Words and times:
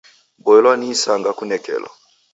Boilwa 0.43 0.73
ni 0.77 0.87
isanga 0.93 1.29
kunekelo 1.37 1.89